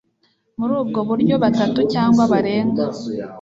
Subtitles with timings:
[0.57, 2.85] muri ubwo buryo batatu cyangwa barenga